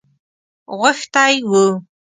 غوښتی 0.79 1.33
وو. 1.51 1.65